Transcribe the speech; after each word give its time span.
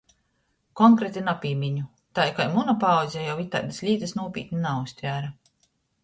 Konkreti 0.79 1.21
napīmiņu, 1.25 1.83
tai 2.19 2.25
kai 2.39 2.47
muna 2.53 2.75
paaudze 2.83 3.25
jau 3.25 3.35
itaidys 3.43 3.83
lītys 3.89 4.15
nūpītni 4.21 4.63
nauztvēre. 4.65 5.29